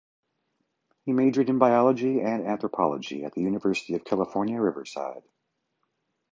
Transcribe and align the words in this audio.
He 1.05 1.13
majored 1.13 1.47
in 1.51 1.59
biology 1.59 2.21
and 2.21 2.47
anthropology 2.47 3.23
at 3.23 3.35
the 3.35 3.43
University 3.43 3.93
of 3.93 4.03
California, 4.03 4.59
Riverside. 4.59 5.21